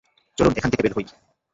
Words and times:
চলুন 0.37 0.53
এখান 0.57 0.69
থেকে 0.71 0.83
বের 0.83 0.93
হই? 0.95 1.05